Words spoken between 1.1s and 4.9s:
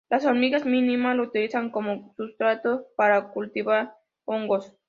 lo utilizan como sustrato para cultivar hongos.